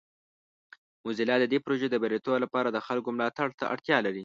[1.05, 4.19] موزیلا د دې پروژې د بریالیتوب لپاره د خلکو ملاتړ ته اړتیا لري.